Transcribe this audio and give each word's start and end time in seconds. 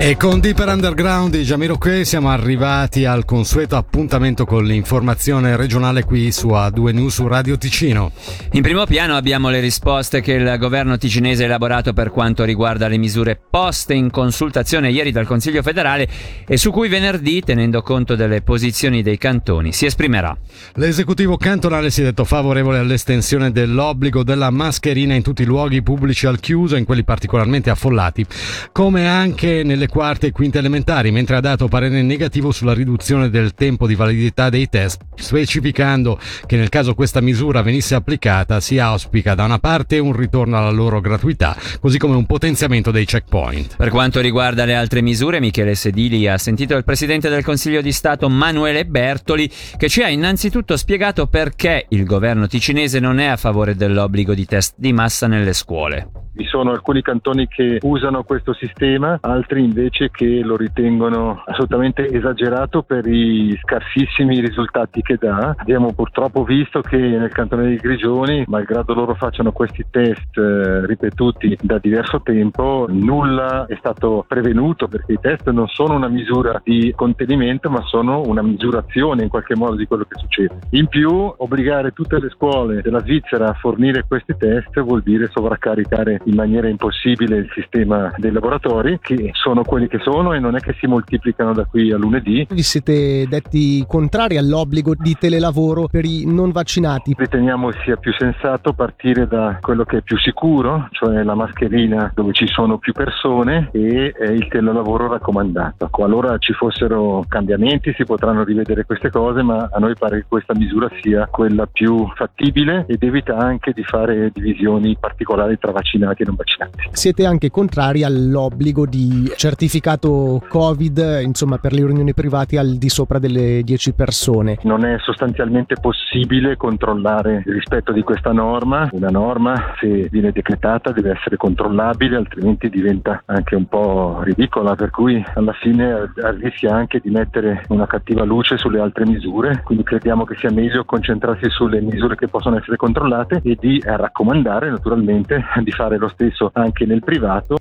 E 0.00 0.16
con 0.16 0.38
Deeper 0.38 0.68
Underground 0.68 1.32
di 1.32 1.42
Jamiroquai 1.42 2.04
siamo 2.04 2.30
arrivati 2.30 3.04
al 3.04 3.24
consueto 3.24 3.74
appuntamento 3.74 4.46
con 4.46 4.64
l'informazione 4.64 5.56
regionale 5.56 6.04
qui 6.04 6.30
su 6.30 6.50
A2 6.50 6.94
News 6.94 7.14
su 7.14 7.26
Radio 7.26 7.58
Ticino. 7.58 8.12
In 8.52 8.62
primo 8.62 8.86
piano 8.86 9.16
abbiamo 9.16 9.50
le 9.50 9.58
risposte 9.58 10.20
che 10.20 10.34
il 10.34 10.56
governo 10.56 10.96
ticinese 10.98 11.42
ha 11.42 11.46
elaborato 11.46 11.92
per 11.94 12.12
quanto 12.12 12.44
riguarda 12.44 12.86
le 12.86 12.96
misure 12.96 13.40
poste 13.50 13.94
in 13.94 14.08
consultazione 14.10 14.92
ieri 14.92 15.10
dal 15.10 15.26
Consiglio 15.26 15.62
federale 15.62 16.08
e 16.46 16.56
su 16.56 16.70
cui 16.70 16.88
venerdì, 16.88 17.40
tenendo 17.40 17.82
conto 17.82 18.14
delle 18.14 18.40
posizioni 18.40 19.02
dei 19.02 19.18
cantoni, 19.18 19.72
si 19.72 19.86
esprimerà. 19.86 20.34
L'esecutivo 20.74 21.36
cantonale 21.36 21.90
si 21.90 22.02
è 22.02 22.04
detto 22.04 22.22
favorevole 22.24 22.78
all'estensione 22.78 23.50
dell'obbligo 23.50 24.22
della 24.22 24.50
mascherina 24.50 25.14
in 25.14 25.22
tutti 25.22 25.42
i 25.42 25.44
luoghi 25.46 25.82
pubblici 25.82 26.26
al 26.26 26.38
chiuso, 26.38 26.76
in 26.76 26.84
quelli 26.84 27.02
particolarmente 27.02 27.68
affollati, 27.68 28.24
come 28.70 29.08
anche 29.08 29.64
nelle 29.64 29.86
quarte 29.88 30.28
e 30.28 30.32
quinte 30.32 30.58
elementari, 30.58 31.10
mentre 31.10 31.36
ha 31.36 31.40
dato 31.40 31.68
parere 31.68 32.02
negativo 32.02 32.52
sulla 32.52 32.74
riduzione 32.74 33.30
del 33.30 33.54
tempo 33.54 33.86
di 33.86 33.94
validità 33.94 34.50
dei 34.50 34.68
test, 34.68 35.02
specificando 35.16 36.18
che 36.46 36.56
nel 36.56 36.68
caso 36.68 36.94
questa 36.94 37.20
misura 37.20 37.62
venisse 37.62 37.94
applicata 37.94 38.60
si 38.60 38.78
auspica 38.78 39.34
da 39.34 39.44
una 39.44 39.58
parte 39.58 39.98
un 39.98 40.12
ritorno 40.12 40.56
alla 40.56 40.70
loro 40.70 41.00
gratuità, 41.00 41.56
così 41.80 41.98
come 41.98 42.14
un 42.14 42.26
potenziamento 42.26 42.90
dei 42.90 43.04
checkpoint. 43.04 43.76
Per 43.76 43.90
quanto 43.90 44.20
riguarda 44.20 44.64
le 44.64 44.74
altre 44.74 45.02
misure, 45.02 45.40
Michele 45.40 45.74
Sedili 45.74 46.28
ha 46.28 46.38
sentito 46.38 46.76
il 46.76 46.84
Presidente 46.84 47.28
del 47.28 47.44
Consiglio 47.44 47.80
di 47.80 47.92
Stato 47.92 48.28
Manuele 48.28 48.86
Bertoli 48.86 49.50
che 49.76 49.88
ci 49.88 50.02
ha 50.02 50.08
innanzitutto 50.08 50.76
spiegato 50.76 51.26
perché 51.26 51.86
il 51.88 52.04
governo 52.04 52.46
ticinese 52.46 53.00
non 53.00 53.18
è 53.18 53.26
a 53.26 53.36
favore 53.36 53.74
dell'obbligo 53.74 54.34
di 54.34 54.44
test 54.44 54.74
di 54.76 54.92
massa 54.92 55.26
nelle 55.26 55.52
scuole. 55.52 56.27
Vi 56.32 56.44
sono 56.44 56.70
alcuni 56.70 57.02
cantoni 57.02 57.48
che 57.48 57.78
usano 57.82 58.22
questo 58.22 58.52
sistema, 58.52 59.18
altri 59.20 59.64
invece 59.64 60.10
che 60.10 60.40
lo 60.42 60.56
ritengono 60.56 61.42
assolutamente 61.44 62.08
esagerato 62.08 62.82
per 62.82 63.06
i 63.06 63.58
scarsissimi 63.62 64.40
risultati 64.40 65.02
che 65.02 65.16
dà. 65.18 65.54
Abbiamo 65.56 65.92
purtroppo 65.92 66.44
visto 66.44 66.80
che 66.80 66.96
nel 66.96 67.32
cantone 67.32 67.64
dei 67.64 67.76
Grigioni, 67.76 68.44
malgrado 68.46 68.94
loro 68.94 69.14
facciano 69.14 69.52
questi 69.52 69.84
test 69.90 70.36
eh, 70.36 70.86
ripetuti 70.86 71.56
da 71.60 71.78
diverso 71.78 72.20
tempo, 72.22 72.86
nulla 72.88 73.66
è 73.66 73.76
stato 73.78 74.24
prevenuto 74.26 74.86
perché 74.86 75.14
i 75.14 75.18
test 75.20 75.48
non 75.50 75.66
sono 75.66 75.94
una 75.94 76.08
misura 76.08 76.60
di 76.62 76.92
contenimento 76.94 77.70
ma 77.70 77.82
sono 77.82 78.22
una 78.22 78.42
misurazione 78.42 79.22
in 79.22 79.28
qualche 79.28 79.56
modo 79.56 79.74
di 79.74 79.86
quello 79.86 80.04
che 80.04 80.18
succede. 80.18 80.58
In 80.70 80.86
più, 80.86 81.10
obbligare 81.36 81.92
tutte 81.92 82.20
le 82.20 82.28
scuole 82.30 82.82
della 82.82 83.00
Svizzera 83.00 83.48
a 83.48 83.54
fornire 83.54 84.04
questi 84.06 84.36
test 84.36 84.80
vuol 84.80 85.02
dire 85.02 85.28
sovraccaricare 85.32 86.17
in 86.24 86.34
maniera 86.34 86.68
impossibile 86.68 87.36
il 87.36 87.50
sistema 87.54 88.12
dei 88.16 88.32
laboratori 88.32 88.98
che 89.00 89.30
sono 89.32 89.62
quelli 89.62 89.88
che 89.88 89.98
sono 90.00 90.32
e 90.32 90.38
non 90.38 90.56
è 90.56 90.60
che 90.60 90.74
si 90.78 90.86
moltiplicano 90.86 91.52
da 91.52 91.64
qui 91.64 91.92
a 91.92 91.96
lunedì. 91.96 92.46
Vi 92.50 92.62
siete 92.62 93.26
detti 93.28 93.84
contrari 93.86 94.36
all'obbligo 94.36 94.94
di 94.96 95.16
telelavoro 95.18 95.88
per 95.88 96.04
i 96.04 96.24
non 96.26 96.50
vaccinati? 96.50 97.14
Riteniamo 97.16 97.70
sia 97.84 97.96
più 97.96 98.12
sensato 98.12 98.72
partire 98.72 99.26
da 99.26 99.58
quello 99.60 99.84
che 99.84 99.98
è 99.98 100.02
più 100.02 100.18
sicuro, 100.18 100.88
cioè 100.92 101.22
la 101.22 101.34
mascherina 101.34 102.10
dove 102.14 102.32
ci 102.32 102.46
sono 102.46 102.78
più 102.78 102.92
persone 102.92 103.68
e 103.72 104.14
il 104.30 104.48
telelavoro 104.48 105.08
raccomandato. 105.08 105.88
Qualora 105.90 106.38
ci 106.38 106.52
fossero 106.52 107.24
cambiamenti 107.28 107.92
si 107.96 108.04
potranno 108.04 108.44
rivedere 108.44 108.84
queste 108.84 109.10
cose, 109.10 109.42
ma 109.42 109.68
a 109.72 109.78
noi 109.78 109.94
pare 109.98 110.20
che 110.20 110.26
questa 110.28 110.54
misura 110.54 110.88
sia 111.00 111.26
quella 111.26 111.66
più 111.66 112.06
fattibile 112.14 112.84
ed 112.88 113.02
evita 113.02 113.36
anche 113.36 113.72
di 113.72 113.84
fare 113.84 114.30
divisioni 114.32 114.96
particolari 114.98 115.58
tra 115.58 115.72
vaccinati 115.72 116.07
vaccinati 116.08 116.22
e 116.22 116.26
non 116.26 116.34
vaccinati. 116.34 116.88
Siete 116.92 117.26
anche 117.26 117.50
contrari 117.50 118.02
all'obbligo 118.02 118.86
di 118.86 119.30
certificato 119.36 120.42
Covid, 120.48 121.20
insomma, 121.22 121.58
per 121.58 121.72
le 121.72 121.84
riunioni 121.84 122.14
private 122.14 122.58
al 122.58 122.76
di 122.76 122.88
sopra 122.88 123.18
delle 123.18 123.62
10 123.62 123.92
persone? 123.92 124.58
Non 124.62 124.84
è 124.84 124.96
sostanzialmente 124.98 125.76
possibile 125.80 126.56
controllare 126.56 127.42
il 127.46 127.52
rispetto 127.52 127.92
di 127.92 128.02
questa 128.02 128.32
norma. 128.32 128.88
Una 128.92 129.10
norma, 129.10 129.74
se 129.80 130.08
viene 130.10 130.32
decretata, 130.32 130.92
deve 130.92 131.10
essere 131.10 131.36
controllabile, 131.36 132.16
altrimenti 132.16 132.68
diventa 132.68 133.22
anche 133.26 133.54
un 133.54 133.66
po' 133.66 134.20
ridicola, 134.22 134.74
per 134.74 134.90
cui 134.90 135.22
alla 135.34 135.52
fine 135.52 136.10
rischia 136.40 136.74
anche 136.74 137.00
di 137.00 137.10
mettere 137.10 137.64
una 137.68 137.86
cattiva 137.86 138.24
luce 138.24 138.56
sulle 138.56 138.80
altre 138.80 139.06
misure. 139.06 139.62
Quindi 139.64 139.84
crediamo 139.84 140.24
che 140.24 140.36
sia 140.36 140.50
meglio 140.50 140.84
concentrarsi 140.84 141.48
sulle 141.50 141.80
misure 141.80 142.16
che 142.16 142.28
possono 142.28 142.56
essere 142.56 142.76
controllate 142.76 143.40
e 143.42 143.56
di 143.58 143.80
raccomandare 143.84 144.70
naturalmente 144.70 145.44
di 145.62 145.70
fare 145.72 145.97
lo 145.98 146.08
stesso 146.08 146.50
anche 146.54 146.86
nel 146.86 147.02
privato. 147.02 147.56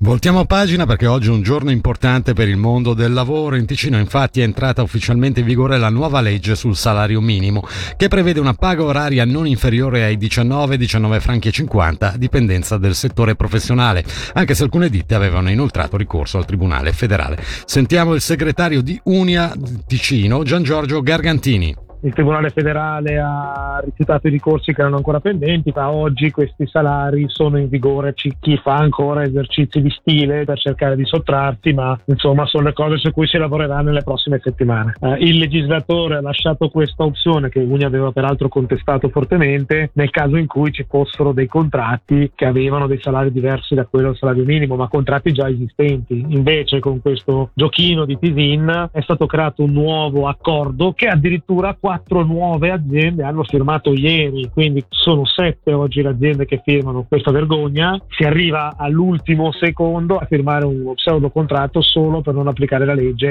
Voltiamo 0.00 0.44
pagina 0.44 0.86
perché 0.86 1.06
oggi 1.06 1.28
è 1.28 1.32
un 1.32 1.42
giorno 1.42 1.70
importante 1.70 2.32
per 2.32 2.48
il 2.48 2.56
mondo 2.56 2.94
del 2.94 3.12
lavoro. 3.12 3.56
In 3.56 3.66
Ticino 3.66 3.98
infatti 3.98 4.40
è 4.40 4.44
entrata 4.44 4.82
ufficialmente 4.82 5.40
in 5.40 5.46
vigore 5.46 5.76
la 5.76 5.88
nuova 5.88 6.20
legge 6.20 6.54
sul 6.54 6.76
salario 6.76 7.20
minimo 7.20 7.66
che 7.96 8.06
prevede 8.08 8.38
una 8.38 8.54
paga 8.54 8.84
oraria 8.84 9.24
non 9.24 9.46
inferiore 9.46 10.04
ai 10.04 10.16
19-19 10.16 11.20
franchi 11.20 11.48
e 11.48 11.52
50 11.52 12.12
a 12.12 12.16
dipendenza 12.16 12.78
del 12.78 12.94
settore 12.94 13.34
professionale, 13.34 14.04
anche 14.34 14.54
se 14.54 14.62
alcune 14.62 14.88
ditte 14.88 15.14
avevano 15.16 15.50
inoltrato 15.50 15.96
ricorso 15.96 16.38
al 16.38 16.46
Tribunale 16.46 16.92
federale. 16.92 17.42
Sentiamo 17.64 18.14
il 18.14 18.20
segretario 18.20 18.82
di 18.82 19.00
Unia 19.04 19.52
Ticino, 19.86 20.44
Gian 20.44 20.62
Giorgio 20.62 21.02
Gargantini 21.02 21.86
il 22.00 22.12
Tribunale 22.12 22.50
federale 22.50 23.18
ha 23.18 23.80
rifiutato 23.84 24.28
i 24.28 24.30
ricorsi 24.30 24.72
che 24.72 24.80
erano 24.80 24.96
ancora 24.96 25.20
pendenti, 25.20 25.72
ma 25.74 25.90
oggi 25.90 26.30
questi 26.30 26.66
salari 26.66 27.26
sono 27.28 27.58
in 27.58 27.68
vigore. 27.68 28.14
Chi 28.14 28.56
fa 28.62 28.76
ancora 28.76 29.22
esercizi 29.22 29.80
di 29.80 29.90
stile 29.90 30.44
per 30.44 30.58
cercare 30.58 30.96
di 30.96 31.04
sottrarsi, 31.04 31.72
ma 31.72 31.98
insomma 32.04 32.46
sono 32.46 32.64
le 32.64 32.72
cose 32.72 32.98
su 32.98 33.10
cui 33.10 33.26
si 33.26 33.36
lavorerà 33.36 33.80
nelle 33.80 34.02
prossime 34.02 34.40
settimane. 34.42 34.94
Eh, 35.00 35.16
il 35.24 35.38
legislatore 35.38 36.16
ha 36.16 36.20
lasciato 36.20 36.68
questa 36.68 37.04
opzione 37.04 37.48
che 37.48 37.60
Uni 37.60 37.84
aveva 37.84 38.12
peraltro 38.12 38.48
contestato 38.48 39.08
fortemente 39.08 39.90
nel 39.94 40.10
caso 40.10 40.36
in 40.36 40.46
cui 40.46 40.72
ci 40.72 40.84
fossero 40.88 41.32
dei 41.32 41.46
contratti 41.46 42.32
che 42.34 42.44
avevano 42.44 42.86
dei 42.86 43.00
salari 43.00 43.32
diversi 43.32 43.74
da 43.74 43.86
quello 43.86 44.08
del 44.08 44.16
salario 44.16 44.44
minimo, 44.44 44.76
ma 44.76 44.88
contratti 44.88 45.32
già 45.32 45.48
esistenti. 45.48 46.24
Invece 46.28 46.78
con 46.78 47.00
questo 47.00 47.50
giochino 47.54 48.04
di 48.04 48.18
Tisin 48.18 48.88
è 48.92 49.00
stato 49.00 49.26
creato 49.26 49.62
un 49.62 49.72
nuovo 49.72 50.28
accordo 50.28 50.92
che 50.92 51.06
addirittura 51.06 51.76
quattro 51.88 52.22
nuove 52.22 52.70
aziende 52.70 53.22
hanno 53.22 53.44
firmato 53.44 53.94
ieri, 53.94 54.50
quindi 54.52 54.84
sono 54.90 55.24
sette 55.24 55.72
oggi 55.72 56.02
le 56.02 56.10
aziende 56.10 56.44
che 56.44 56.60
firmano 56.62 57.06
questa 57.08 57.30
vergogna. 57.30 57.98
Si 58.10 58.24
arriva 58.24 58.74
all'ultimo 58.76 59.52
secondo 59.52 60.18
a 60.18 60.26
firmare 60.26 60.66
un 60.66 60.92
pseudo 60.92 61.30
contratto 61.30 61.80
solo 61.80 62.20
per 62.20 62.34
non 62.34 62.46
applicare 62.46 62.84
la 62.84 62.92
legge. 62.92 63.30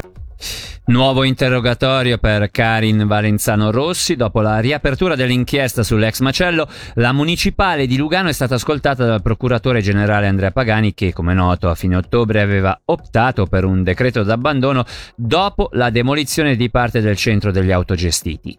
Nuovo 0.86 1.24
interrogatorio 1.24 2.18
per 2.18 2.50
Karin 2.50 3.06
Valenzano 3.08 3.72
Rossi. 3.72 4.16
Dopo 4.16 4.42
la 4.42 4.60
riapertura 4.60 5.16
dell'inchiesta 5.16 5.84
sull'ex 5.84 6.20
macello, 6.20 6.68
la 6.96 7.12
municipale 7.12 7.88
di 7.88 7.98
Lugano 7.98 8.30
è 8.30 8.34
stata 8.34 8.56
ascoltata 8.56 9.06
dal 9.06 9.22
procuratore 9.22 9.82
generale 9.82 10.28
Andrea 10.28 10.52
Pagani 10.52 10.94
che, 10.94 11.12
come 11.12 11.34
noto, 11.34 11.70
a 11.70 11.76
fine 11.76 11.98
ottobre 11.98 12.42
aveva 12.42 12.80
optato 12.86 13.48
per 13.48 13.66
un 13.66 13.84
decreto 13.84 14.24
d'abbandono 14.24 14.86
dopo 15.16 15.70
la 15.74 15.90
demolizione 15.90 16.56
di 16.56 16.70
parte 16.70 17.02
del 17.02 17.18
centro 17.18 17.52
degli 17.52 17.72
autogestiti. 17.72 18.58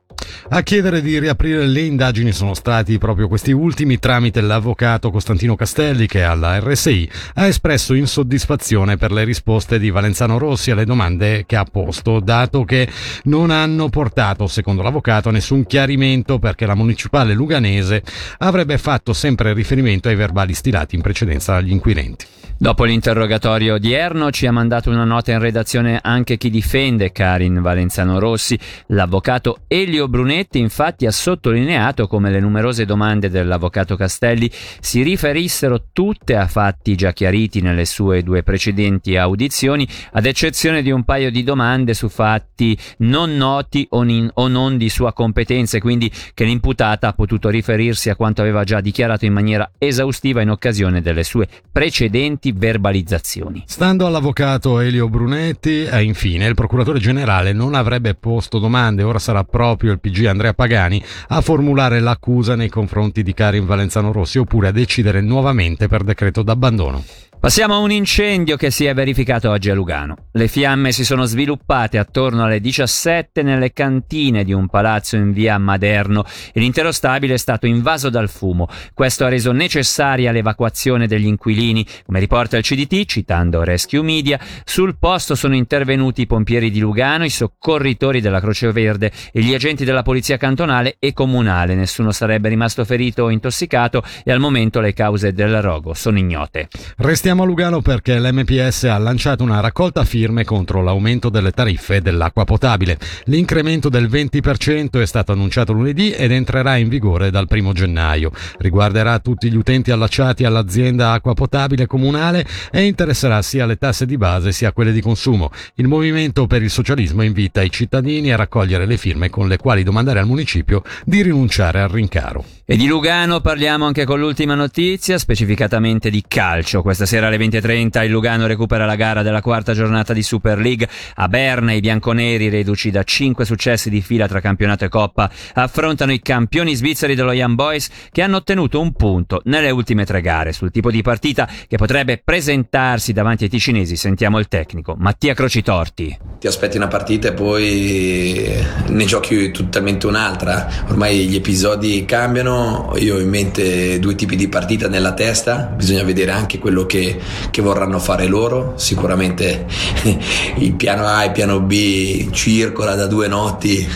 A 0.50 0.62
chiedere 0.62 1.02
di 1.02 1.18
riaprire 1.18 1.66
le 1.66 1.82
indagini 1.82 2.32
sono 2.32 2.54
stati 2.54 2.96
proprio 2.96 3.28
questi 3.28 3.52
ultimi 3.52 3.98
tramite 3.98 4.40
l'avvocato 4.40 5.10
Costantino 5.10 5.56
Castelli 5.56 6.06
che 6.06 6.22
alla 6.22 6.58
RSI 6.58 7.10
ha 7.34 7.46
espresso 7.46 7.92
insoddisfazione 7.92 8.96
per 8.96 9.12
le 9.12 9.24
risposte 9.24 9.78
di 9.78 9.90
Valenzano 9.90 10.38
Rossi 10.38 10.70
alle 10.70 10.86
domande 10.86 11.44
che 11.44 11.56
ha 11.56 11.64
posto, 11.64 12.20
dato 12.20 12.64
che 12.64 12.88
non 13.24 13.50
hanno 13.50 13.90
portato, 13.90 14.46
secondo 14.46 14.80
l'avvocato, 14.80 15.30
nessun 15.30 15.66
chiarimento 15.66 16.38
perché 16.38 16.64
la 16.64 16.74
municipale 16.74 17.34
luganese 17.34 18.02
avrebbe 18.38 18.78
fatto 18.78 19.12
sempre 19.12 19.52
riferimento 19.52 20.08
ai 20.08 20.14
verbali 20.14 20.54
stilati 20.54 20.96
in 20.96 21.02
precedenza 21.02 21.52
dagli 21.52 21.72
inquirenti. 21.72 22.26
Dopo 22.60 22.82
l'interrogatorio 22.82 23.74
odierno 23.74 24.32
ci 24.32 24.44
ha 24.48 24.50
mandato 24.50 24.90
una 24.90 25.04
nota 25.04 25.30
in 25.30 25.38
redazione 25.38 26.00
anche 26.02 26.36
chi 26.36 26.50
difende 26.50 27.12
Karin 27.12 27.62
Valenzano 27.62 28.18
Rossi. 28.18 28.58
L'avvocato 28.88 29.60
Elio 29.68 30.08
Brunetti 30.08 30.58
infatti 30.58 31.06
ha 31.06 31.12
sottolineato 31.12 32.08
come 32.08 32.32
le 32.32 32.40
numerose 32.40 32.84
domande 32.84 33.30
dell'avvocato 33.30 33.94
Castelli 33.94 34.50
si 34.80 35.02
riferissero 35.02 35.84
tutte 35.92 36.34
a 36.34 36.48
fatti 36.48 36.96
già 36.96 37.12
chiariti 37.12 37.60
nelle 37.60 37.84
sue 37.84 38.24
due 38.24 38.42
precedenti 38.42 39.16
audizioni, 39.16 39.86
ad 40.14 40.26
eccezione 40.26 40.82
di 40.82 40.90
un 40.90 41.04
paio 41.04 41.30
di 41.30 41.44
domande 41.44 41.94
su 41.94 42.08
fatti 42.08 42.76
non 42.98 43.36
noti 43.36 43.86
o, 43.90 44.02
in, 44.02 44.28
o 44.34 44.48
non 44.48 44.76
di 44.76 44.88
sua 44.88 45.12
competenza 45.12 45.76
e 45.76 45.80
quindi 45.80 46.10
che 46.34 46.42
l'imputata 46.42 47.06
ha 47.06 47.12
potuto 47.12 47.50
riferirsi 47.50 48.10
a 48.10 48.16
quanto 48.16 48.40
aveva 48.40 48.64
già 48.64 48.80
dichiarato 48.80 49.26
in 49.26 49.32
maniera 49.32 49.70
esaustiva 49.78 50.42
in 50.42 50.50
occasione 50.50 51.00
delle 51.00 51.22
sue 51.22 51.46
precedenti 51.70 52.46
verbalizzazioni. 52.52 53.62
Stando 53.66 54.06
all'avvocato 54.06 54.80
Elio 54.80 55.08
Brunetti, 55.08 55.84
e 55.84 56.02
infine 56.02 56.46
il 56.46 56.54
procuratore 56.54 56.98
generale 56.98 57.52
non 57.52 57.74
avrebbe 57.74 58.14
posto 58.14 58.58
domande, 58.58 59.02
ora 59.02 59.18
sarà 59.18 59.44
proprio 59.44 59.92
il 59.92 60.00
PG 60.00 60.26
Andrea 60.26 60.54
Pagani 60.54 61.02
a 61.28 61.40
formulare 61.40 62.00
l'accusa 62.00 62.54
nei 62.54 62.68
confronti 62.68 63.22
di 63.22 63.34
Karin 63.34 63.66
Valenzano 63.66 64.12
Rossi 64.12 64.38
oppure 64.38 64.68
a 64.68 64.72
decidere 64.72 65.20
nuovamente 65.20 65.88
per 65.88 66.02
decreto 66.02 66.42
d'abbandono. 66.42 67.27
Passiamo 67.48 67.76
a 67.76 67.78
un 67.78 67.90
incendio 67.90 68.56
che 68.58 68.70
si 68.70 68.84
è 68.84 68.92
verificato 68.92 69.48
oggi 69.48 69.70
a 69.70 69.74
Lugano. 69.74 70.26
Le 70.32 70.48
fiamme 70.48 70.92
si 70.92 71.02
sono 71.02 71.24
sviluppate 71.24 71.96
attorno 71.96 72.44
alle 72.44 72.60
17 72.60 73.42
nelle 73.42 73.72
cantine 73.72 74.44
di 74.44 74.52
un 74.52 74.68
palazzo 74.68 75.16
in 75.16 75.32
via 75.32 75.56
Maderno 75.56 76.26
e 76.52 76.60
l'intero 76.60 76.92
stabile 76.92 77.32
è 77.32 77.38
stato 77.38 77.64
invaso 77.64 78.10
dal 78.10 78.28
fumo. 78.28 78.68
Questo 78.92 79.24
ha 79.24 79.28
reso 79.28 79.52
necessaria 79.52 80.30
l'evacuazione 80.30 81.06
degli 81.06 81.24
inquilini. 81.24 81.86
Come 82.04 82.20
riporta 82.20 82.58
il 82.58 82.64
CDT, 82.64 83.06
citando 83.06 83.64
Rescue 83.64 84.02
Media, 84.02 84.38
sul 84.64 84.98
posto 84.98 85.34
sono 85.34 85.54
intervenuti 85.56 86.20
i 86.20 86.26
pompieri 86.26 86.70
di 86.70 86.80
Lugano, 86.80 87.24
i 87.24 87.30
soccorritori 87.30 88.20
della 88.20 88.40
Croce 88.40 88.70
Verde 88.72 89.10
e 89.32 89.40
gli 89.40 89.54
agenti 89.54 89.86
della 89.86 90.02
polizia 90.02 90.36
cantonale 90.36 90.96
e 90.98 91.14
comunale. 91.14 91.74
Nessuno 91.74 92.12
sarebbe 92.12 92.50
rimasto 92.50 92.84
ferito 92.84 93.22
o 93.22 93.30
intossicato 93.30 94.02
e 94.22 94.32
al 94.32 94.38
momento 94.38 94.80
le 94.80 94.92
cause 94.92 95.32
del 95.32 95.62
rogo 95.62 95.94
sono 95.94 96.18
ignote. 96.18 96.68
Restiamo 96.98 97.36
Restiamo 97.38 97.42
a 97.42 97.46
Lugano 97.46 97.82
perché 97.82 98.18
l'MPS 98.18 98.84
ha 98.84 98.98
lanciato 98.98 99.44
una 99.44 99.60
raccolta 99.60 100.04
firme 100.04 100.44
contro 100.44 100.82
l'aumento 100.82 101.28
delle 101.28 101.52
tariffe 101.52 102.02
dell'acqua 102.02 102.44
potabile. 102.44 102.98
L'incremento 103.26 103.88
del 103.88 104.08
20% 104.08 105.00
è 105.00 105.06
stato 105.06 105.30
annunciato 105.30 105.72
lunedì 105.72 106.10
ed 106.10 106.32
entrerà 106.32 106.76
in 106.78 106.88
vigore 106.88 107.30
dal 107.30 107.46
1 107.48 107.72
gennaio. 107.74 108.32
Riguarderà 108.58 109.20
tutti 109.20 109.52
gli 109.52 109.56
utenti 109.56 109.92
allacciati 109.92 110.42
all'azienda 110.42 111.12
acqua 111.12 111.34
potabile 111.34 111.86
comunale 111.86 112.44
e 112.72 112.82
interesserà 112.82 113.40
sia 113.40 113.66
le 113.66 113.76
tasse 113.76 114.04
di 114.04 114.16
base 114.16 114.50
sia 114.50 114.72
quelle 114.72 114.90
di 114.90 115.00
consumo. 115.00 115.52
Il 115.74 115.86
Movimento 115.86 116.48
per 116.48 116.64
il 116.64 116.70
Socialismo 116.70 117.22
invita 117.22 117.62
i 117.62 117.70
cittadini 117.70 118.32
a 118.32 118.36
raccogliere 118.36 118.84
le 118.84 118.96
firme 118.96 119.30
con 119.30 119.46
le 119.46 119.58
quali 119.58 119.84
domandare 119.84 120.18
al 120.18 120.26
municipio 120.26 120.82
di 121.04 121.22
rinunciare 121.22 121.82
al 121.82 121.88
rincaro. 121.88 122.57
E 122.70 122.76
di 122.76 122.86
Lugano 122.86 123.40
parliamo 123.40 123.86
anche 123.86 124.04
con 124.04 124.18
l'ultima 124.18 124.54
notizia, 124.54 125.16
specificatamente 125.16 126.10
di 126.10 126.22
calcio. 126.28 126.82
Questa 126.82 127.06
sera 127.06 127.28
alle 127.28 127.38
20.30 127.38 128.04
il 128.04 128.10
Lugano 128.10 128.46
recupera 128.46 128.84
la 128.84 128.94
gara 128.94 129.22
della 129.22 129.40
quarta 129.40 129.72
giornata 129.72 130.12
di 130.12 130.22
Super 130.22 130.58
League. 130.58 130.86
A 131.14 131.28
Berna 131.28 131.72
i 131.72 131.80
bianconeri, 131.80 132.50
reduci 132.50 132.90
da 132.90 133.02
5 133.02 133.46
successi 133.46 133.88
di 133.88 134.02
fila 134.02 134.28
tra 134.28 134.40
campionato 134.40 134.84
e 134.84 134.90
coppa, 134.90 135.30
affrontano 135.54 136.12
i 136.12 136.20
campioni 136.20 136.74
svizzeri 136.74 137.14
dello 137.14 137.32
Young 137.32 137.54
Boys 137.54 137.88
che 138.12 138.20
hanno 138.20 138.36
ottenuto 138.36 138.82
un 138.82 138.92
punto 138.92 139.40
nelle 139.44 139.70
ultime 139.70 140.04
tre 140.04 140.20
gare. 140.20 140.52
Sul 140.52 140.70
tipo 140.70 140.90
di 140.90 141.00
partita 141.00 141.48
che 141.66 141.78
potrebbe 141.78 142.20
presentarsi 142.22 143.14
davanti 143.14 143.44
ai 143.44 143.48
ticinesi 143.48 143.96
sentiamo 143.96 144.38
il 144.38 144.46
tecnico 144.46 144.94
Mattia 144.98 145.32
Crocitorti. 145.32 146.18
Ti 146.38 146.46
aspetti 146.46 146.76
una 146.76 146.88
partita 146.88 147.28
e 147.28 147.32
poi 147.32 148.62
ne 148.88 149.04
giochi 149.06 149.52
totalmente 149.52 150.06
un'altra. 150.06 150.68
Ormai 150.88 151.28
gli 151.28 151.36
episodi 151.36 152.04
cambiano 152.04 152.56
io 152.96 153.16
ho 153.16 153.18
in 153.18 153.28
mente 153.28 153.98
due 153.98 154.14
tipi 154.14 154.36
di 154.36 154.48
partita 154.48 154.88
nella 154.88 155.12
testa, 155.12 155.72
bisogna 155.74 156.02
vedere 156.02 156.30
anche 156.30 156.58
quello 156.58 156.86
che, 156.86 157.18
che 157.50 157.62
vorranno 157.62 157.98
fare 157.98 158.26
loro, 158.26 158.74
sicuramente 158.76 159.66
il 160.56 160.72
piano 160.74 161.06
A 161.06 161.22
e 161.22 161.26
il 161.26 161.32
piano 161.32 161.60
B 161.60 162.30
circola 162.30 162.94
da 162.94 163.06
due 163.06 163.28
notti 163.28 163.86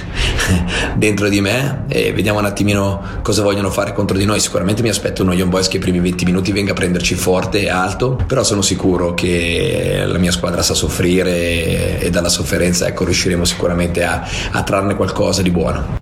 dentro 0.97 1.29
di 1.29 1.41
me 1.41 1.85
e 1.89 2.13
vediamo 2.13 2.39
un 2.39 2.45
attimino 2.45 3.21
cosa 3.23 3.43
vogliono 3.43 3.71
fare 3.71 3.93
contro 3.93 4.17
di 4.17 4.25
noi, 4.25 4.41
sicuramente 4.41 4.83
mi 4.83 4.89
aspetto 4.89 5.23
uno 5.23 5.33
Young 5.33 5.51
Boys 5.51 5.69
che 5.69 5.77
i 5.77 5.81
primi 5.81 6.01
20 6.01 6.25
minuti 6.25 6.53
venga 6.53 6.73
a 6.73 6.75
prenderci 6.75 7.15
forte 7.15 7.61
e 7.63 7.69
alto, 7.69 8.19
però 8.27 8.43
sono 8.43 8.63
sicuro 8.63 9.15
che 9.15 10.03
la 10.07 10.19
mia 10.19 10.33
squadra 10.33 10.63
sa 10.63 10.75
soffrire 10.75 12.01
e 12.01 12.11
dalla 12.11 12.29
sofferenza 12.29 12.87
ecco, 12.87 13.05
riusciremo 13.05 13.45
sicuramente 13.45 14.05
a, 14.05 14.27
a 14.51 14.63
trarne 14.63 14.95
qualcosa 14.95 15.43
di 15.43 15.51
buono. 15.51 16.02